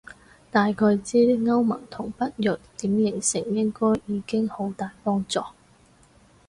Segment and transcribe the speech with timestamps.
[0.49, 5.41] 大概知歐盟同北約點形成應該已經好大幫助